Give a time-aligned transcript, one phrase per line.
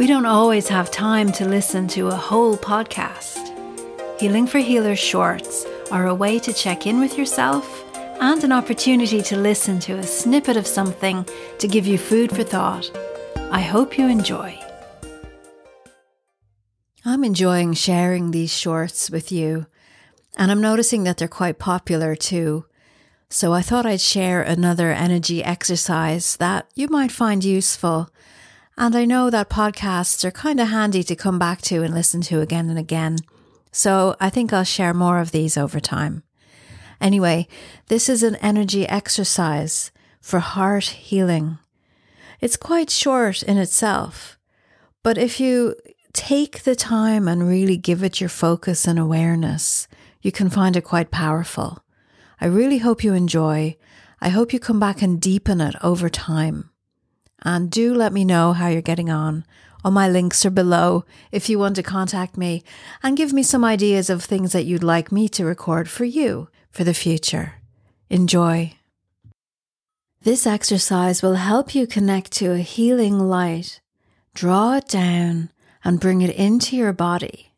[0.00, 3.52] We don't always have time to listen to a whole podcast.
[4.18, 7.84] Healing for Healers shorts are a way to check in with yourself
[8.18, 11.26] and an opportunity to listen to a snippet of something
[11.58, 12.90] to give you food for thought.
[13.52, 14.58] I hope you enjoy.
[17.04, 19.66] I'm enjoying sharing these shorts with you,
[20.38, 22.64] and I'm noticing that they're quite popular too.
[23.28, 28.08] So I thought I'd share another energy exercise that you might find useful.
[28.80, 32.22] And I know that podcasts are kind of handy to come back to and listen
[32.22, 33.18] to again and again.
[33.72, 36.22] So I think I'll share more of these over time.
[36.98, 37.46] Anyway,
[37.88, 39.90] this is an energy exercise
[40.22, 41.58] for heart healing.
[42.40, 44.38] It's quite short in itself,
[45.02, 45.74] but if you
[46.14, 49.88] take the time and really give it your focus and awareness,
[50.22, 51.84] you can find it quite powerful.
[52.40, 53.76] I really hope you enjoy.
[54.22, 56.69] I hope you come back and deepen it over time.
[57.42, 59.44] And do let me know how you're getting on.
[59.82, 62.62] All my links are below if you want to contact me
[63.02, 66.48] and give me some ideas of things that you'd like me to record for you
[66.70, 67.54] for the future.
[68.10, 68.74] Enjoy.
[70.22, 73.80] This exercise will help you connect to a healing light.
[74.34, 75.48] Draw it down
[75.82, 77.52] and bring it into your body.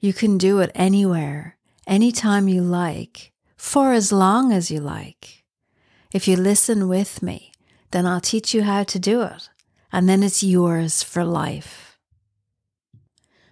[0.00, 5.44] You can do it anywhere, anytime you like, for as long as you like.
[6.12, 7.51] If you listen with me,
[7.92, 9.48] then I'll teach you how to do it,
[9.92, 11.98] and then it's yours for life.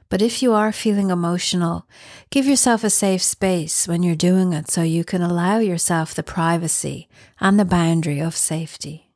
[0.08, 1.86] But if you are feeling emotional,
[2.30, 6.24] give yourself a safe space when you're doing it so you can allow yourself the
[6.24, 7.08] privacy
[7.40, 9.12] and the boundary of safety.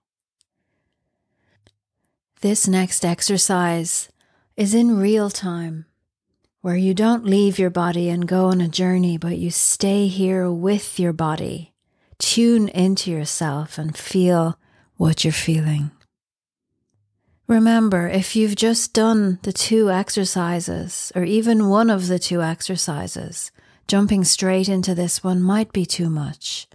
[2.42, 4.08] This next exercise
[4.56, 5.86] is in real time,
[6.60, 10.48] where you don't leave your body and go on a journey, but you stay here
[10.48, 11.72] with your body.
[12.18, 14.58] Tune into yourself and feel
[14.96, 15.90] what you're feeling.
[17.46, 23.52] Remember, if you've just done the two exercises, or even one of the two exercises,
[23.86, 26.66] jumping straight into this one might be too much.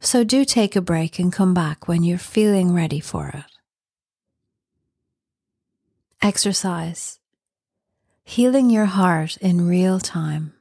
[0.00, 3.44] So do take a break and come back when you're feeling ready for it.
[6.20, 7.20] Exercise.
[8.22, 10.52] Healing your heart in real time.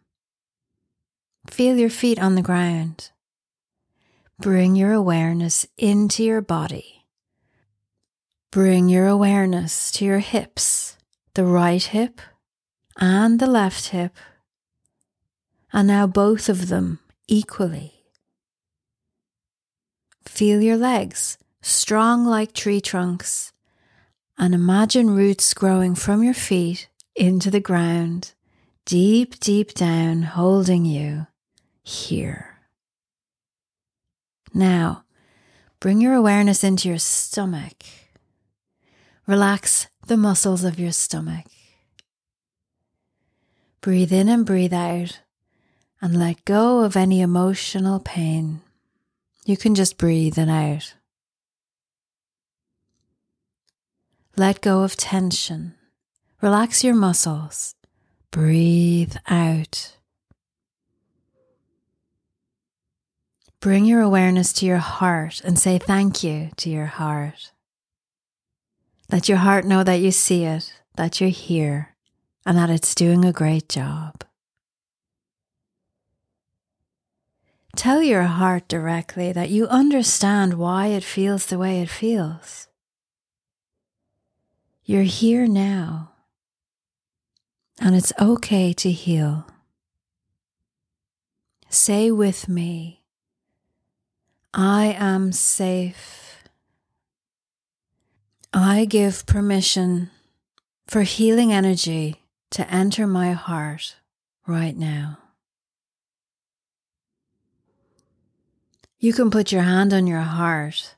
[1.49, 3.09] Feel your feet on the ground.
[4.39, 6.97] Bring your awareness into your body
[8.52, 10.97] Bring your awareness to your hips,
[11.34, 12.22] the right hip
[12.97, 14.16] and the left hip,
[15.74, 17.94] and now both of them equally.
[20.25, 23.52] Feel your legs strong like tree trunks,
[24.38, 28.34] and imagine roots growing from your feet into the ground,
[28.85, 31.28] deep, deep down, holding you
[31.84, 32.59] here.
[34.53, 35.03] Now,
[35.79, 37.84] bring your awareness into your stomach
[39.27, 41.45] Relax the muscles of your stomach.
[43.81, 45.19] Breathe in and breathe out
[46.01, 48.61] and let go of any emotional pain.
[49.45, 50.93] You can just breathe in out.
[54.37, 55.75] Let go of tension.
[56.41, 57.75] Relax your muscles.
[58.31, 59.97] Breathe out.
[63.59, 67.51] Bring your awareness to your heart and say thank you to your heart.
[69.12, 71.95] Let your heart know that you see it, that you're here,
[72.45, 74.23] and that it's doing a great job.
[77.78, 82.67] Tell your heart directly that you understand why it feels the way it feels.
[84.84, 86.12] You're here now,
[87.79, 89.47] and it's okay to heal.
[91.69, 93.03] Say with me,
[94.53, 96.26] I am safe.
[98.53, 100.09] I give permission
[100.88, 103.97] for healing energy to enter my heart
[104.46, 105.19] right now.
[109.00, 110.96] You can put your hand on your heart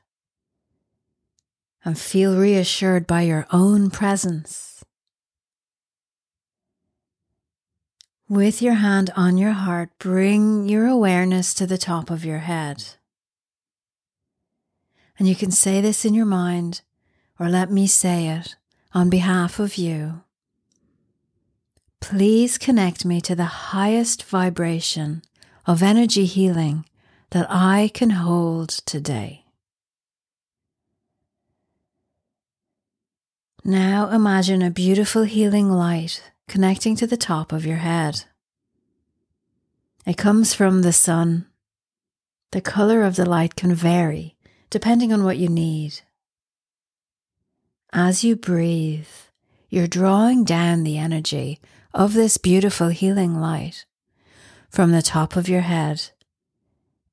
[1.84, 4.84] and feel reassured by your own presence.
[8.28, 12.84] With your hand on your heart, bring your awareness to the top of your head.
[15.18, 16.82] And you can say this in your mind
[17.40, 18.54] or let me say it
[18.92, 20.20] on behalf of you.
[22.00, 25.22] Please connect me to the highest vibration
[25.66, 26.84] of energy healing
[27.30, 29.46] that I can hold today.
[33.64, 38.24] Now imagine a beautiful healing light connecting to the top of your head.
[40.06, 41.46] It comes from the sun.
[42.52, 44.36] The color of the light can vary
[44.70, 46.00] depending on what you need.
[47.92, 49.08] As you breathe,
[49.68, 51.58] you're drawing down the energy
[51.92, 53.84] of this beautiful healing light
[54.68, 56.10] from the top of your head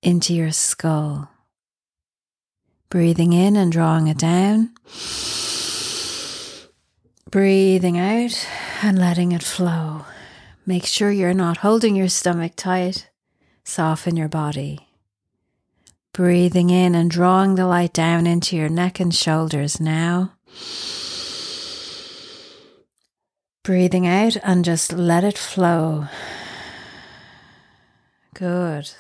[0.04, 1.32] into your skull.
[2.90, 4.70] Breathing in and drawing it down.
[7.32, 8.48] Breathing out
[8.84, 10.06] and letting it flow.
[10.66, 13.10] Make sure you're not holding your stomach tight.
[13.64, 14.88] Soften your body.
[16.14, 20.37] Breathing in and drawing the light down into your neck and shoulders now.
[23.64, 26.08] Breathing out and just let it flow.
[28.34, 28.92] Good.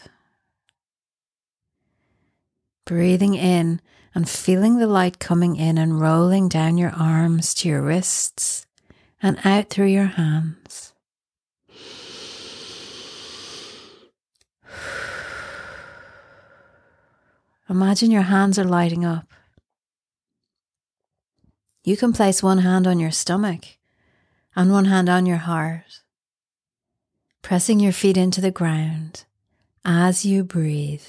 [2.86, 3.80] Breathing in
[4.14, 8.66] and feeling the light coming in and rolling down your arms to your wrists
[9.22, 10.94] and out through your hands.
[17.70, 19.28] Imagine your hands are lighting up.
[21.88, 23.64] You can place one hand on your stomach
[24.58, 26.02] and one hand on your heart,
[27.42, 29.24] pressing your feet into the ground
[29.86, 31.08] as you breathe.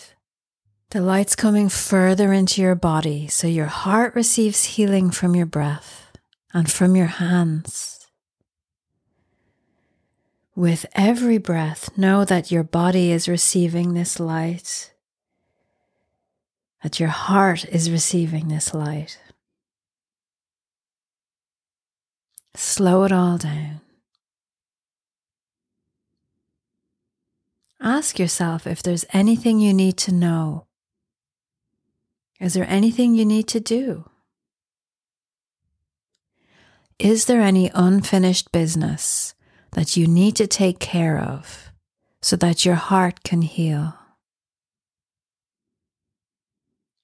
[0.90, 6.12] The light's coming further into your body so your heart receives healing from your breath
[6.54, 8.06] and from your hands.
[10.54, 14.92] With every breath, know that your body is receiving this light,
[16.84, 19.18] that your heart is receiving this light.
[22.60, 23.80] Slow it all down.
[27.80, 30.66] Ask yourself if there's anything you need to know
[32.40, 34.10] is there anything you need to do?
[36.98, 39.34] Is there any unfinished business
[39.72, 41.70] that you need to take care of
[42.22, 43.94] so that your heart can heal?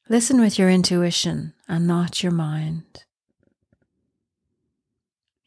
[0.08, 3.04] Listen with your intuition and not your mind.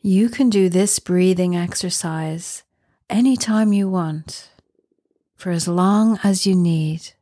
[0.01, 2.63] You can do this breathing exercise
[3.09, 4.51] anytime you want,
[5.35, 7.13] for as long as you need.